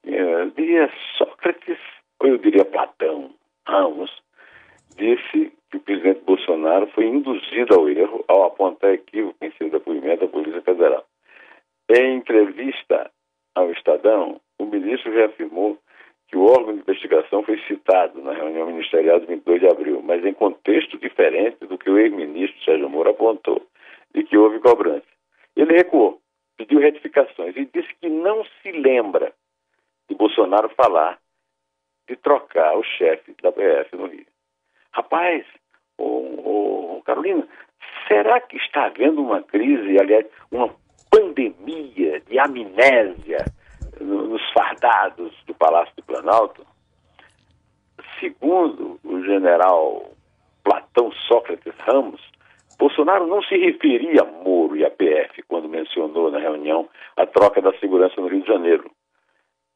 é 0.05 0.21
eu 0.21 0.49
diria 0.51 0.89
Sócrates, 1.17 1.79
ou 2.19 2.29
eu 2.29 2.38
diria 2.38 2.65
Platão 2.65 3.33
Ramos, 3.67 4.11
disse 4.95 5.51
que 5.69 5.77
o 5.77 5.79
presidente 5.79 6.21
Bolsonaro 6.21 6.88
foi 6.88 7.05
induzido 7.05 7.75
ao 7.75 7.89
erro 7.89 8.23
ao 8.27 8.45
apontar 8.45 8.93
equívoco 8.93 9.38
em 9.41 9.51
seu 9.51 9.69
depoimento 9.69 10.25
à 10.25 10.27
Polícia 10.27 10.61
Federal. 10.61 11.05
Em 11.89 12.17
entrevista 12.17 13.11
ao 13.55 13.71
Estadão, 13.71 14.39
o 14.59 14.65
ministro 14.65 15.11
reafirmou 15.11 15.77
que 16.29 16.38
o 16.38 16.45
órgão 16.45 16.75
de 16.75 16.81
investigação 16.81 17.43
foi 17.43 17.59
citado 17.67 18.21
na 18.21 18.33
reunião 18.33 18.67
ministerial 18.67 19.19
de 19.19 19.25
22 19.25 19.62
de 19.62 19.67
abril, 19.67 20.01
mas 20.03 20.24
em 20.24 20.33
contexto 20.33 20.98
diferente 21.00 21.65
do 21.65 21.77
que 21.77 21.89
o 21.89 21.98
ex-ministro 21.98 22.63
Sérgio 22.63 22.89
Moro 22.89 23.09
apontou, 23.09 23.65
de 24.13 24.24
que 24.24 24.38
houve 24.38 24.59
cobrança. 24.59 25.07
Ele 25.55 25.74
recuou, 25.74 26.21
pediu 26.55 26.79
retificações 26.79 27.55
e 27.57 27.65
disse 27.74 27.93
que 28.00 28.07
não 28.07 28.45
se 28.62 28.71
lembra 28.71 29.33
de 30.07 30.15
Bolsonaro 30.15 30.69
falar 30.69 31.19
de 32.07 32.15
trocar 32.15 32.77
o 32.77 32.83
chefe 32.83 33.36
da 33.41 33.51
PF 33.51 33.95
no 33.95 34.07
Rio. 34.07 34.25
Rapaz, 34.91 35.45
ô, 35.98 36.98
ô, 36.98 37.01
Carolina, 37.05 37.48
será 38.07 38.39
que 38.39 38.57
está 38.57 38.86
havendo 38.86 39.21
uma 39.21 39.41
crise, 39.41 40.00
aliás, 40.00 40.27
uma 40.51 40.75
pandemia 41.12 42.19
de 42.21 42.38
amnésia 42.38 43.45
nos 43.99 44.41
fardados 44.51 45.33
do 45.45 45.53
Palácio 45.53 45.93
do 45.95 46.03
Planalto? 46.03 46.65
Segundo 48.19 48.99
o 49.03 49.23
general 49.23 50.11
Platão 50.63 51.11
Sócrates 51.27 51.73
Ramos, 51.79 52.21
Bolsonaro 52.77 53.27
não 53.27 53.41
se 53.43 53.57
referia 53.57 54.21
a 54.21 54.25
Moro 54.25 54.77
e 54.77 54.85
a 54.85 54.89
PF 54.89 55.43
quando 55.47 55.67
mencionou 55.67 56.31
na 56.31 56.39
reunião 56.39 56.87
a 57.17 57.25
troca 57.25 57.61
da 57.61 57.77
segurança 57.79 58.19
no 58.21 58.27
Rio 58.27 58.41
de 58.41 58.47
Janeiro. 58.47 58.89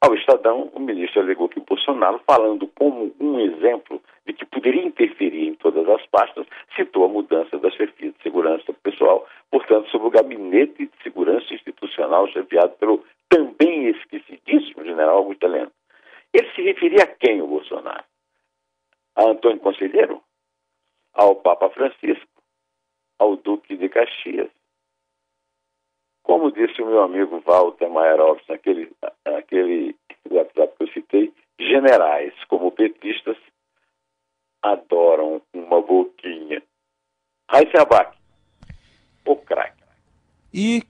Ao 0.01 0.13
Estadão, 0.15 0.69
o 0.73 0.79
ministro 0.81 1.21
alegou 1.21 1.47
que 1.47 1.61
Bolsonaro, 1.61 2.19
falando 2.27 2.67
como 2.75 3.13
um 3.21 3.39
exemplo 3.39 4.01
de 4.25 4.33
que 4.33 4.45
poderia 4.45 4.85
interferir 4.85 5.47
em 5.47 5.55
todas 5.55 5.87
as 5.87 6.05
pastas, 6.07 6.45
citou 6.75 7.05
a 7.05 7.07
mudança 7.07 7.57
da 7.57 7.71
chefia 7.71 8.11
de 8.11 8.21
segurança 8.21 8.73
pessoal, 8.83 9.25
portanto, 9.49 9.89
sobre 9.89 10.07
o 10.07 10.11
gabinete 10.11 10.87
de 10.87 11.03
segurança 11.03 11.53
institucional 11.53 12.27
chefiado 12.27 12.73
pelo 12.79 13.01
também 13.33 13.89
esquecidíssimo 13.89 14.85
general 14.85 15.17
Augusto 15.17 15.45
Heleno. 15.45 15.71
Ele 16.31 16.53
se 16.53 16.61
referia 16.61 17.03
a 17.03 17.07
quem, 17.07 17.41
o 17.41 17.47
Bolsonaro? 17.47 18.03
A 19.15 19.23
Antônio 19.23 19.59
Conselheiro? 19.59 20.23
Ao 21.13 21.35
Papa 21.37 21.69
Francisco? 21.71 22.27
Ao 23.17 23.35
Duque 23.37 23.75
de 23.75 23.89
Caxias? 23.89 24.51
Como 26.21 26.51
disse 26.51 26.81
o 26.81 26.85
meu 26.85 27.01
amigo 27.01 27.41
Walter 27.41 27.89
Maierovski 27.89 28.51
naquele, 28.51 28.91
naquele 29.25 29.95
WhatsApp 30.29 30.77
que 30.77 30.83
eu 30.83 30.87
citei, 30.89 31.33
generais 31.59 32.33
como 32.45 32.71
petistas 32.71 33.37
adoram 34.61 35.41
uma 35.53 35.81
boquinha. 35.81 36.63
Raíssa 37.49 37.81
Abac, 37.81 38.17
o 39.25 39.35
craque. 39.35 39.83
E 40.53 40.81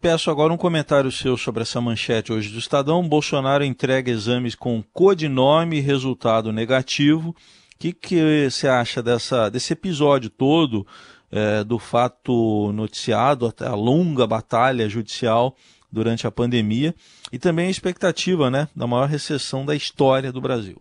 peço 0.00 0.30
agora 0.30 0.52
um 0.52 0.56
comentário 0.56 1.10
seu 1.10 1.36
sobre 1.36 1.62
essa 1.62 1.80
manchete 1.80 2.32
hoje 2.32 2.50
do 2.50 2.58
Estadão. 2.58 3.06
Bolsonaro 3.06 3.64
entrega 3.64 4.10
exames 4.10 4.54
com 4.54 4.82
codinome 4.92 5.78
e 5.78 5.80
resultado 5.80 6.52
negativo. 6.52 7.30
O 7.30 7.34
que, 7.78 7.92
que 7.92 8.50
você 8.50 8.68
acha 8.68 9.02
dessa, 9.02 9.48
desse 9.48 9.72
episódio 9.72 10.30
todo? 10.30 10.86
é, 11.30 11.62
do 11.64 11.78
fato 11.78 12.72
noticiado, 12.72 13.52
a 13.60 13.74
longa 13.74 14.26
batalha 14.26 14.88
judicial 14.88 15.54
durante 15.90 16.26
a 16.26 16.30
pandemia 16.30 16.94
e 17.32 17.38
também 17.38 17.66
a 17.66 17.70
expectativa 17.70 18.50
né, 18.50 18.68
da 18.74 18.86
maior 18.86 19.08
recessão 19.08 19.64
da 19.64 19.74
história 19.74 20.32
do 20.32 20.40
Brasil. 20.40 20.76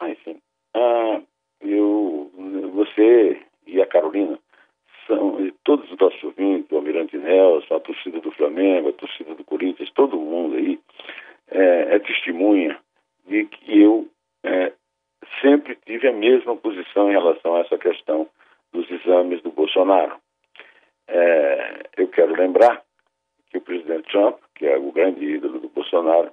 Ah, 0.00 0.14
sim. 0.24 0.40
Ah, 0.74 1.20
eu, 1.60 2.30
você 2.74 3.42
e 3.66 3.80
a 3.80 3.86
Carolina 3.86 4.38
são 5.12 5.44
e 5.44 5.52
todos 5.64 5.90
os 5.90 5.98
nossos 5.98 6.22
ouvintes, 6.22 6.70
o 6.70 6.76
Almirante 6.76 7.16
Nelson, 7.16 7.74
a 7.74 7.80
torcida 7.80 8.20
do 8.20 8.32
Flamengo, 8.32 8.88
a 8.88 8.92
torcida 8.92 9.34
do 9.34 9.44
Corinthians, 9.44 9.90
todo 9.92 10.16
mundo 10.16 10.56
aí 10.56 10.78
é, 11.50 11.96
é 11.96 11.98
testemunha 11.98 12.78
de 13.26 13.44
que 13.46 13.80
eu 13.80 14.08
é, 14.44 14.72
sempre 15.40 15.76
tive 15.86 16.08
a 16.08 16.12
mesma 16.12 16.56
posição 16.56 17.08
em 17.08 17.12
relação 17.12 17.56
a 17.56 17.60
essa 17.60 17.78
questão 17.78 18.26
dos 18.72 18.90
exames 18.90 19.42
do 19.42 19.50
Bolsonaro. 19.50 20.16
É, 21.08 21.82
eu 21.98 22.08
quero 22.08 22.34
lembrar 22.34 22.82
que 23.50 23.58
o 23.58 23.60
presidente 23.60 24.10
Trump, 24.10 24.38
que 24.54 24.66
é 24.66 24.78
o 24.78 24.90
grande 24.92 25.24
ídolo 25.24 25.58
do 25.60 25.68
Bolsonaro, 25.68 26.30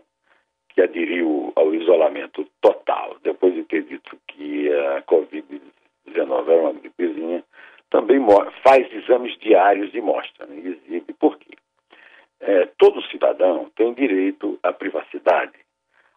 que 0.70 0.82
aderiu 0.82 1.52
ao 1.56 1.74
isolamento 1.74 2.48
total, 2.62 3.18
depois 3.24 3.54
de 3.54 3.64
ter 3.64 3.84
dito 3.84 4.18
que 4.28 4.72
a 4.72 5.02
Covid-19 5.02 6.48
era 6.48 6.62
uma 6.62 6.74
gripezinha, 6.74 7.44
também 7.90 8.20
faz 8.64 8.92
exames 8.94 9.38
diários 9.40 9.92
de 9.92 10.02
mostra, 10.02 10.46
né? 10.46 10.58
exibe 10.58 11.14
por 11.14 11.38
quê? 11.38 11.56
É, 12.40 12.66
todo 12.78 13.02
cidadão 13.10 13.70
tem 13.76 13.94
direito 13.94 14.58
à 14.64 14.72
privacidade. 14.72 15.58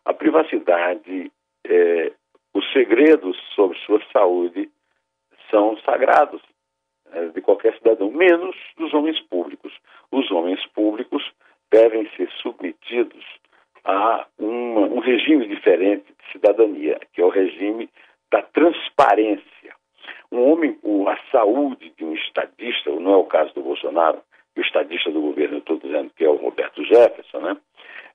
A 0.05 0.13
privacidade 0.13 1.33
é, 1.65 2.13
os 2.55 2.71
segredos 2.73 3.37
sobre 3.55 3.79
sua 3.81 4.01
saúde 4.13 4.71
são 5.51 5.77
sagrados 5.79 6.43
né, 7.11 7.29
de 7.29 7.41
qualquer 7.41 7.77
cidadão, 7.79 8.11
menos 8.11 8.57
dos 8.77 8.93
homens 8.93 9.19
públicos. 9.21 9.73
Os 10.11 10.31
homens 10.31 10.65
públicos 10.69 11.23
devem 11.71 12.09
ser 12.17 12.31
submetidos 12.43 13.25
a 13.85 14.27
uma, 14.39 14.83
um 14.83 15.01
regime 15.01 15.47
diferente 15.49 16.05
de 16.05 16.33
cidadania, 16.33 17.01
que 17.13 17.21
é 17.21 17.25
o 17.25 17.31
regime 17.31 17.89
da 18.31 18.43
transparência. 18.43 19.75
Um 20.31 20.51
homem, 20.51 20.79
a 21.09 21.31
saúde 21.31 21.93
de 21.97 22.05
um 22.05 22.15
estadista, 22.15 22.91
não 22.91 23.13
é 23.13 23.17
o 23.17 23.25
caso 23.25 23.55
do 23.55 23.63
Bolsonaro, 23.63 24.21
o 24.57 24.61
estadista 24.61 25.11
do 25.11 25.21
governo, 25.21 25.57
eu 25.57 25.59
estou 25.59 25.79
dizendo 25.79 26.11
que 26.17 26.25
é 26.25 26.29
o 26.29 26.37
Roberto 26.37 26.85
Jefferson, 26.85 27.39
né? 27.39 27.57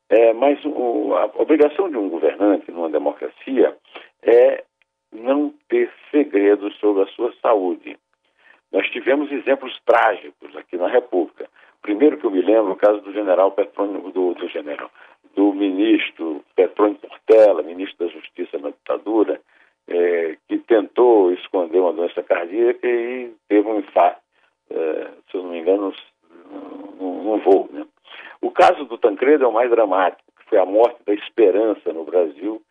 É, 0.09 0.33
mas 0.33 0.63
o, 0.63 1.13
a 1.15 1.25
obrigação 1.35 1.89
de 1.89 1.97
um 1.97 2.09
governante 2.09 2.71
numa 2.71 2.89
democracia 2.89 3.75
é 4.21 4.63
não 5.11 5.53
ter 5.67 5.91
segredos 6.11 6.75
sobre 6.79 7.03
a 7.03 7.07
sua 7.07 7.33
saúde. 7.41 7.97
Nós 8.71 8.87
tivemos 8.89 9.31
exemplos 9.31 9.77
trágicos 9.85 10.55
aqui 10.55 10.77
na 10.77 10.87
República. 10.87 11.49
Primeiro 11.81 12.17
que 12.17 12.25
eu 12.25 12.31
me 12.31 12.41
lembro, 12.41 12.71
o 12.71 12.75
caso 12.75 13.01
do 13.01 13.13
general 13.13 13.51
Petrônio, 13.51 14.11
do, 14.11 14.33
do 14.33 14.47
general, 14.49 14.89
do 15.35 15.53
ministro 15.53 16.43
Petrônio 16.55 16.95
Portela, 16.95 17.63
ministro 17.63 18.05
da 18.05 18.13
Justiça 18.13 18.57
na 18.57 18.69
ditadura, 18.69 19.39
tentou 20.67 21.31
esconder 21.33 21.79
uma 21.79 21.93
doença 21.93 22.21
cardíaca 22.21 22.87
e 22.87 23.33
teve 23.47 23.67
um 23.67 23.79
infarto, 23.79 24.21
é, 24.69 25.07
se 25.29 25.37
eu 25.37 25.43
não 25.43 25.51
me 25.51 25.59
engano, 25.59 25.93
num, 26.99 27.39
voo. 27.39 27.69
Né? 27.71 27.85
O 28.41 28.51
caso 28.51 28.85
do 28.85 28.97
Tancredo 28.97 29.45
é 29.45 29.47
o 29.47 29.53
mais 29.53 29.69
dramático, 29.69 30.23
que 30.37 30.49
foi 30.49 30.59
a 30.59 30.65
morte 30.65 30.99
da 31.05 31.13
esperança 31.13 31.91
no 31.93 32.03
Brasil 32.03 32.61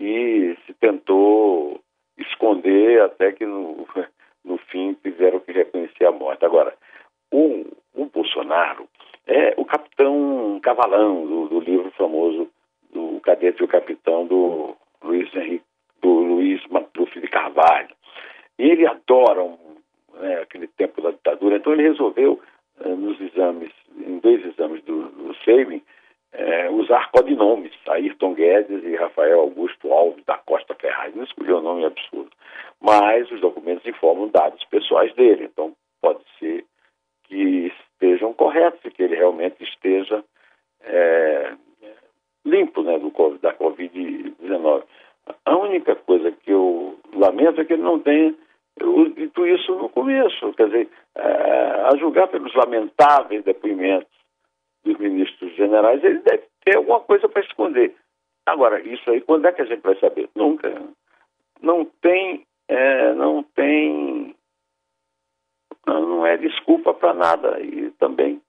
e 0.00 0.56
se 0.66 0.74
tentou 0.74 1.80
esconder 2.18 3.02
até 3.02 3.32
que 3.32 3.46
no, 3.46 3.86
no 4.44 4.58
fim 4.58 4.94
tiveram 5.02 5.40
que 5.40 5.52
reconhecer 5.52 6.06
a 6.06 6.12
morte. 6.12 6.44
Agora, 6.44 6.74
o, 7.30 7.66
o 7.94 8.06
Bolsonaro 8.06 8.88
é 9.26 9.54
o 9.56 9.64
capitão 9.64 10.58
cavalão 10.62 11.26
do, 11.26 11.48
do 11.48 11.60
livro 11.60 11.90
famoso 11.92 12.48
do 12.92 13.20
Cadete 13.20 13.62
e 13.62 13.64
o 13.64 13.68
Capitão 13.68 14.26
do 14.26 14.76
Luiz 15.02 15.32
Henrique, 15.34 15.64
Carvalho. 17.62 17.94
E 18.58 18.70
ele 18.70 18.86
adora 18.86 19.44
né, 20.14 20.40
aquele 20.42 20.66
tempo 20.66 21.00
da 21.00 21.10
ditadura, 21.10 21.56
então 21.56 21.72
ele 21.72 21.82
resolveu, 21.82 22.40
eh, 22.80 22.88
nos 22.88 23.20
exames, 23.20 23.72
em 23.96 24.18
dois 24.18 24.44
exames 24.44 24.82
do, 24.84 25.08
do 25.10 25.34
Seiben, 25.44 25.82
é, 26.34 26.70
usar 26.70 27.10
codinomes, 27.10 27.72
Ayrton 27.86 28.32
Guedes 28.32 28.82
e 28.84 28.96
Rafael 28.96 29.40
Augusto 29.40 29.92
Alves 29.92 30.24
da 30.24 30.38
Costa 30.38 30.74
Ferraz. 30.74 31.14
Não 31.14 31.24
escolheu 31.24 31.58
um 31.58 31.62
nome 31.62 31.84
absurdo. 31.84 32.30
Mas 32.80 33.30
os 33.30 33.40
documentos 33.40 33.86
informam 33.86 34.28
dados 34.28 34.64
pessoais 34.64 35.14
dele, 35.14 35.44
então 35.44 35.74
pode 36.00 36.20
ser 36.38 36.64
que 37.24 37.70
estejam 37.94 38.32
corretos 38.32 38.80
e 38.84 38.90
que 38.90 39.02
ele 39.02 39.14
realmente 39.14 39.62
esteja 39.62 40.24
é, 40.80 41.52
limpo 42.46 42.82
né, 42.82 42.98
do, 42.98 43.10
da 43.38 43.54
Covid-19. 43.54 44.84
A 45.44 45.56
única 45.56 45.94
coisa 45.94 46.32
que 46.32 46.50
eu 46.50 46.98
lamento 47.14 47.60
é 47.60 47.64
que 47.64 47.74
ele 47.74 47.81
não 47.92 48.00
tenha 48.00 48.34
dito 49.14 49.46
isso 49.46 49.74
no 49.76 49.88
começo, 49.88 50.52
quer 50.54 50.66
dizer, 50.66 50.88
a 51.14 51.96
julgar 51.98 52.28
pelos 52.28 52.54
lamentáveis 52.54 53.44
depoimentos 53.44 54.10
dos 54.84 54.98
ministros 54.98 55.54
generais, 55.54 56.02
ele 56.02 56.20
deve 56.20 56.44
ter 56.64 56.76
alguma 56.76 57.00
coisa 57.00 57.28
para 57.28 57.42
esconder. 57.42 57.94
Agora, 58.46 58.80
isso 58.80 59.08
aí, 59.10 59.20
quando 59.20 59.46
é 59.46 59.52
que 59.52 59.62
a 59.62 59.64
gente 59.64 59.82
vai 59.82 59.96
saber? 60.00 60.28
Nunca. 60.34 60.68
Não 61.60 61.84
tem, 62.00 62.44
é, 62.66 63.14
não 63.14 63.44
tem, 63.54 64.34
não 65.86 66.26
é 66.26 66.36
desculpa 66.36 66.92
para 66.92 67.14
nada. 67.14 67.60
E 67.60 67.90
também 67.92 68.40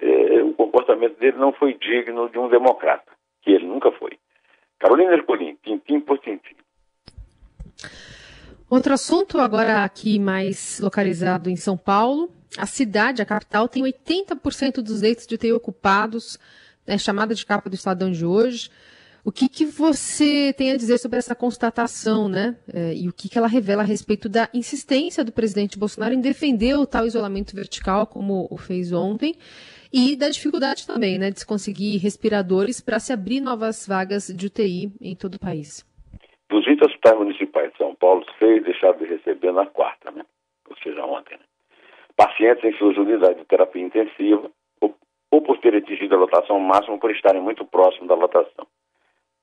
é, 0.00 0.42
o 0.42 0.52
comportamento 0.52 1.18
dele 1.18 1.38
não 1.38 1.52
foi 1.52 1.72
digno 1.74 2.28
de 2.28 2.38
um 2.38 2.48
democrata, 2.48 3.10
que 3.40 3.52
ele 3.52 3.66
nunca 3.66 3.90
foi. 3.92 4.18
Carolina 4.78 5.14
Ercolim, 5.14 5.56
tintim 5.62 6.00
por 6.00 6.18
tintim. 6.18 6.56
Outro 8.72 8.94
assunto, 8.94 9.36
agora 9.36 9.84
aqui 9.84 10.18
mais 10.18 10.80
localizado 10.80 11.50
em 11.50 11.56
São 11.56 11.76
Paulo. 11.76 12.30
A 12.56 12.64
cidade, 12.64 13.20
a 13.20 13.26
capital, 13.26 13.68
tem 13.68 13.82
80% 13.82 14.76
dos 14.76 15.02
leitos 15.02 15.26
de 15.26 15.34
UTI 15.34 15.52
ocupados, 15.52 16.38
é 16.86 16.96
chamada 16.96 17.34
de 17.34 17.44
capa 17.44 17.68
do 17.68 17.74
Estadão 17.74 18.10
de 18.10 18.24
hoje. 18.24 18.70
O 19.22 19.30
que, 19.30 19.46
que 19.46 19.66
você 19.66 20.54
tem 20.54 20.70
a 20.70 20.76
dizer 20.78 20.96
sobre 20.96 21.18
essa 21.18 21.34
constatação, 21.34 22.30
né? 22.30 22.56
É, 22.72 22.94
e 22.94 23.10
o 23.10 23.12
que, 23.12 23.28
que 23.28 23.36
ela 23.36 23.46
revela 23.46 23.82
a 23.82 23.84
respeito 23.84 24.26
da 24.26 24.48
insistência 24.54 25.22
do 25.22 25.32
presidente 25.32 25.78
Bolsonaro 25.78 26.14
em 26.14 26.22
defender 26.22 26.74
o 26.78 26.86
tal 26.86 27.06
isolamento 27.06 27.54
vertical, 27.54 28.06
como 28.06 28.48
o 28.50 28.56
fez 28.56 28.90
ontem, 28.90 29.34
e 29.92 30.16
da 30.16 30.30
dificuldade 30.30 30.86
também, 30.86 31.18
né, 31.18 31.30
de 31.30 31.40
se 31.40 31.46
conseguir 31.46 31.98
respiradores 31.98 32.80
para 32.80 32.98
se 32.98 33.12
abrir 33.12 33.42
novas 33.42 33.86
vagas 33.86 34.32
de 34.34 34.46
UTI 34.46 34.94
em 34.98 35.14
todo 35.14 35.34
o 35.34 35.38
país. 35.38 35.84
Dos 36.50 36.64
20 36.64 36.80
hospitais 37.02 37.18
municipais 37.18 37.72
de 37.72 37.78
São 37.78 37.94
Paulo, 37.96 38.24
seis 38.38 38.62
deixaram 38.62 38.98
de 38.98 39.04
receber 39.04 39.52
na 39.52 39.66
quarta, 39.66 40.10
né? 40.12 40.24
Ou 40.70 40.76
seja, 40.76 41.04
ontem. 41.04 41.36
Né? 41.36 41.44
Pacientes 42.16 42.64
em 42.64 42.72
suas 42.78 42.96
unidades 42.96 43.38
de 43.38 43.44
terapia 43.44 43.82
intensiva, 43.82 44.50
ou, 44.80 44.94
ou 45.30 45.42
por 45.42 45.58
ter 45.58 45.74
atingido 45.74 46.14
a 46.14 46.18
lotação 46.18 46.58
máxima, 46.60 46.98
por 46.98 47.10
estarem 47.10 47.42
muito 47.42 47.64
próximo 47.64 48.06
da 48.06 48.14
lotação. 48.14 48.66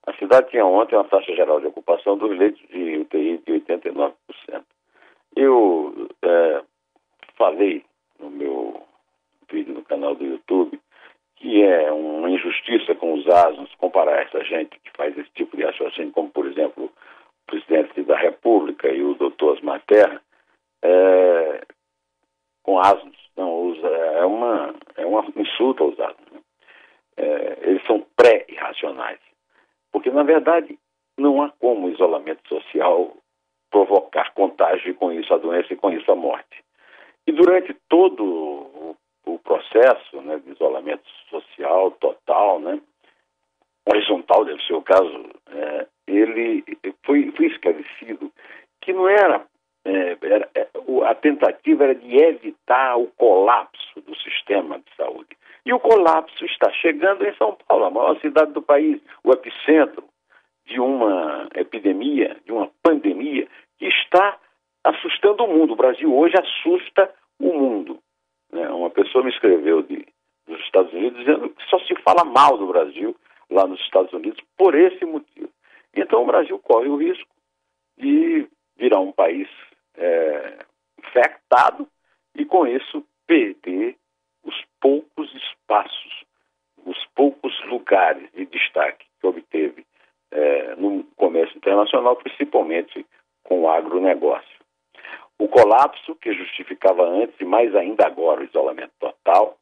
A 0.06 0.14
cidade 0.14 0.50
tinha 0.50 0.64
ontem 0.64 0.96
uma 0.96 1.04
taxa 1.04 1.34
geral 1.34 1.60
de 1.60 1.66
ocupação 1.66 2.16
dos 2.16 2.36
leitos 2.36 2.62
de 2.68 2.98
UTI 2.98 3.38
de 3.46 3.52
89%. 3.52 4.14
Eu 5.36 6.08
é, 6.22 6.62
falei 7.36 7.84
no 8.18 8.30
meu 8.30 8.82
vídeo 9.50 9.74
no 9.74 9.82
canal 9.82 10.14
do 10.14 10.24
YouTube 10.24 10.80
que 11.36 11.62
é 11.62 11.90
uma 11.90 12.30
injustiça 12.30 12.94
com 12.94 13.14
os 13.14 13.26
asnos 13.26 13.74
comparar 13.76 14.22
essa 14.22 14.44
gente 14.44 14.78
que 14.80 14.90
faz 14.94 15.16
esse 15.16 15.30
tipo 15.30 15.56
de 15.56 15.64
raciocínio, 15.64 16.12
como 16.12 16.30
por 16.30 16.46
exemplo 16.46 16.84
o 16.84 16.90
presidente 17.50 18.02
da 18.02 18.16
República 18.16 18.88
e 18.88 19.02
o 19.02 19.14
doutor 19.14 19.54
Osmar 19.54 19.82
Terra, 19.86 20.22
é, 20.82 21.64
com 22.62 22.78
asnos. 22.78 23.16
Não, 23.36 23.74
é, 23.82 24.24
uma, 24.24 24.74
é 24.96 25.06
uma 25.06 25.24
insulto 25.36 25.84
aos 25.84 25.98
asnos. 25.98 26.30
Né? 26.30 26.40
É, 27.16 27.58
eles 27.62 27.84
são 27.86 28.04
pré-irracionais. 28.16 29.18
Porque, 29.90 30.10
na 30.10 30.22
verdade, 30.22 30.78
não 31.30 31.42
há 31.42 31.50
como 31.50 31.86
o 31.86 31.90
isolamento 31.90 32.46
social 32.48 33.16
provocar 33.70 34.32
contágio 34.34 34.94
com 34.96 35.12
isso 35.12 35.32
a 35.32 35.38
doença 35.38 35.72
e 35.72 35.76
com 35.76 35.90
isso 35.92 36.10
a 36.10 36.16
morte. 36.16 36.64
E 37.26 37.32
durante 37.32 37.72
todo 37.88 38.24
o, 38.24 38.96
o 39.24 39.38
processo 39.38 40.20
né, 40.22 40.40
de 40.44 40.50
isolamento 40.50 41.08
social 41.30 41.92
total, 41.92 42.58
né, 42.58 42.80
horizontal 43.86 44.44
deve 44.44 44.60
ser 44.64 44.74
o 44.74 44.82
caso, 44.82 45.30
é, 45.52 45.86
ele 46.08 46.64
foi, 47.04 47.30
foi 47.36 47.46
esclarecido 47.46 48.32
que 48.80 48.92
não 48.92 49.08
era, 49.08 49.46
é, 49.84 50.16
era, 50.20 50.48
é, 50.54 50.68
a 51.04 51.14
tentativa 51.14 51.84
era 51.84 51.94
de 51.94 52.16
evitar 52.16 52.96
o 52.96 53.06
colapso 53.16 54.00
do 54.00 54.16
sistema 54.16 54.80
de 54.80 54.96
saúde. 54.96 55.36
E 55.64 55.72
o 55.72 55.78
colapso 55.78 56.44
está 56.46 56.72
chegando 56.72 57.24
em 57.24 57.34
São 57.36 57.56
Paulo, 57.68 57.84
a 57.84 57.90
maior 57.90 58.18
cidade 58.20 58.52
do 58.52 58.62
país, 58.62 59.00
o 59.22 59.30
epicentro 59.30 60.09
de 60.70 60.80
uma 60.80 61.48
epidemia, 61.54 62.36
de 62.46 62.52
uma 62.52 62.70
pandemia 62.82 63.46
que 63.78 63.86
está 63.86 64.38
assustando 64.84 65.44
o 65.44 65.48
mundo. 65.48 65.72
O 65.72 65.76
Brasil 65.76 66.16
hoje 66.16 66.34
assusta 66.38 67.12
o 67.40 67.52
mundo. 67.52 67.98
Né? 68.52 68.68
Uma 68.70 68.88
pessoa 68.88 69.24
me 69.24 69.30
escreveu 69.30 69.82
de, 69.82 70.06
dos 70.46 70.60
Estados 70.60 70.92
Unidos 70.92 71.18
dizendo 71.18 71.50
que 71.50 71.64
só 71.68 71.78
se 71.80 71.94
fala 72.02 72.24
mal 72.24 72.56
do 72.56 72.68
Brasil 72.68 73.16
lá 73.50 73.66
nos 73.66 73.80
Estados 73.80 74.12
Unidos 74.12 74.40
por 74.56 74.76
esse 74.76 75.04
motivo. 75.04 75.50
Então 75.94 76.22
o 76.22 76.26
Brasil 76.26 76.56
corre 76.60 76.88
o 76.88 76.96
risco 76.96 77.28
de 77.98 78.46
virar 78.76 79.00
um 79.00 79.12
país 79.12 79.48
é, 79.96 80.58
infectado 80.98 81.86
e 82.36 82.44
com 82.44 82.64
isso 82.64 83.04
perder 83.26 83.96
os 84.44 84.54
poucos 84.80 85.34
espaços, 85.34 86.24
os 86.86 87.04
poucos 87.16 87.52
lugares 87.66 88.30
de 88.32 88.46
destaque 88.46 89.04
que 89.20 89.26
obteve 89.26 89.84
é, 90.30 90.74
no 90.76 91.04
comércio 91.16 91.56
internacional, 91.56 92.16
principalmente 92.16 93.04
com 93.42 93.62
o 93.62 93.68
agronegócio. 93.68 94.60
O 95.38 95.48
colapso, 95.48 96.14
que 96.16 96.32
justificava 96.34 97.02
antes 97.02 97.34
e 97.40 97.44
mais 97.44 97.74
ainda 97.74 98.06
agora 98.06 98.42
o 98.42 98.44
isolamento 98.44 98.92
total, 99.00 99.56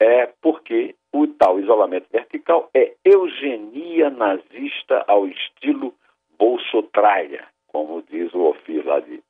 é 0.00 0.26
porque 0.40 0.94
o 1.12 1.26
tal 1.26 1.58
isolamento 1.58 2.06
vertical 2.10 2.70
é 2.74 2.94
eugenia 3.04 4.10
nazista 4.10 5.04
ao 5.06 5.26
estilo 5.26 5.94
bolsotraia, 6.38 7.44
como 7.68 8.02
diz 8.02 8.32
o 8.34 8.42
Ofir 8.42 8.86
lá 8.86 9.00
de, 9.00 9.22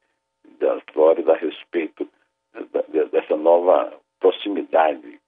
da 0.58 0.80
Flórida 0.92 1.32
a 1.32 1.36
respeito 1.36 2.08
dessa 3.10 3.36
nova 3.36 3.92
proximidade 4.20 5.20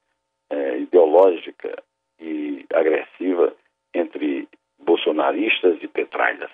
é, 0.50 0.78
ideológica 0.78 1.82
e 2.20 2.64
agressiva 2.72 3.54
entre 3.92 4.48
bolsonaristas 4.78 5.78
e 5.82 5.88
petralhas. 5.88 6.50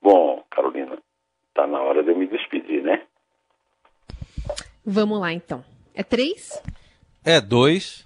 Bom, 0.00 0.44
Carolina, 0.50 0.98
está 1.48 1.66
na 1.66 1.80
hora 1.80 2.02
de 2.02 2.10
eu 2.10 2.16
me 2.16 2.26
despedir, 2.26 2.82
né? 2.82 3.02
Vamos 4.92 5.18
lá, 5.18 5.32
então. 5.32 5.64
É 5.94 6.02
três? 6.02 6.60
É 7.24 7.40
dois. 7.40 8.01